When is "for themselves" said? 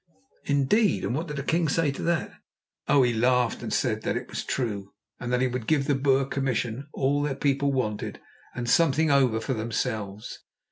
9.39-10.39